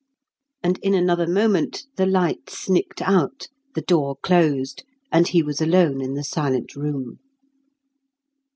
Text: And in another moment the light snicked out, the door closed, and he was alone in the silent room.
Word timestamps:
And 0.63 0.79
in 0.79 0.95
another 0.95 1.27
moment 1.27 1.85
the 1.95 2.07
light 2.07 2.49
snicked 2.49 3.03
out, 3.03 3.49
the 3.75 3.83
door 3.83 4.15
closed, 4.15 4.83
and 5.11 5.27
he 5.27 5.43
was 5.43 5.61
alone 5.61 6.01
in 6.01 6.15
the 6.15 6.23
silent 6.23 6.73
room. 6.75 7.19